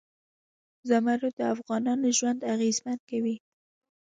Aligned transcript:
زمرد 0.89 1.33
د 1.39 1.41
افغانانو 1.55 2.07
ژوند 2.17 2.39
اغېزمن 2.53 2.97
کوي. 3.09 3.35